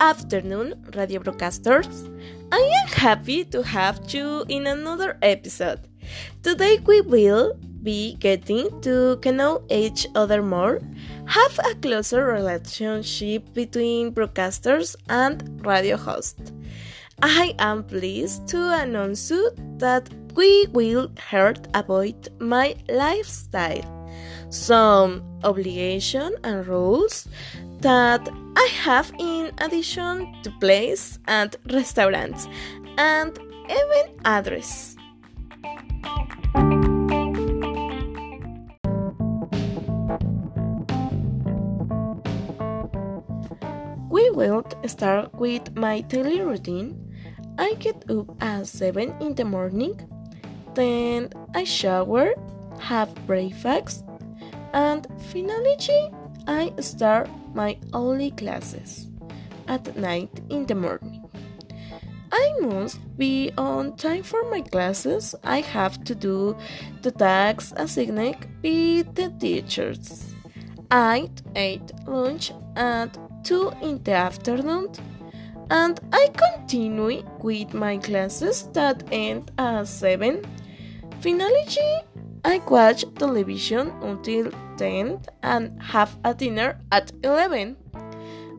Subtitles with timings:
[0.00, 2.08] afternoon, radio broadcasters.
[2.52, 5.88] I am happy to have you in another episode.
[6.42, 10.80] Today we will be getting to know each other more,
[11.26, 16.52] have a closer relationship between broadcasters and radio hosts.
[17.22, 19.30] I am pleased to announce
[19.78, 23.84] that we will hear about my lifestyle,
[24.50, 27.28] some obligation and rules
[27.80, 32.48] that I have in addition to place and restaurants
[32.96, 33.38] and
[33.68, 34.96] even address.
[44.10, 47.00] We will start with my daily routine.
[47.58, 50.00] I get up at 7 in the morning,
[50.74, 52.34] then I shower,
[52.80, 54.04] have breakfast,
[54.74, 56.10] and finally
[56.46, 59.08] I start my only classes
[59.68, 61.22] at night in the morning.
[62.32, 65.36] I must be on time for my classes.
[65.44, 66.56] I have to do
[67.02, 68.16] the tasks assigned
[68.62, 70.34] by the teachers.
[70.90, 74.88] I ate lunch at 2 in the afternoon
[75.70, 80.42] and I continue with my classes that end at 7.
[81.20, 81.64] Finally,
[82.44, 87.76] I watch television until 10 and have a dinner at 11.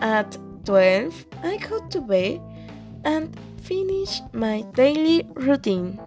[0.00, 2.40] At 12, I go to bed
[3.04, 6.00] and finish my daily routine.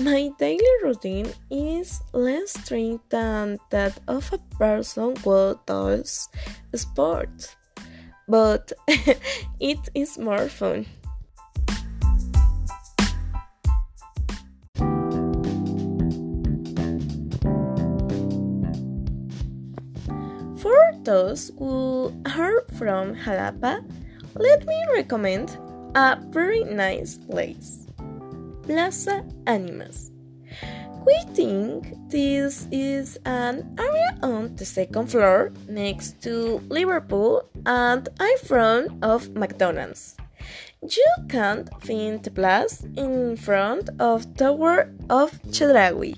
[0.00, 6.28] My daily routine is less strict than that of a person who does
[6.74, 7.54] sports,
[8.26, 8.72] but
[9.60, 10.86] it is more fun.
[20.58, 23.86] For those who are from Jalapa,
[24.34, 25.56] let me recommend
[25.94, 27.83] a very nice place.
[28.66, 30.10] Plaza Animas.
[31.04, 38.38] We think this is an area on the second floor next to Liverpool and in
[38.46, 40.16] front of McDonald's.
[40.80, 46.16] You can't find the place in front of Tower of Chedraui.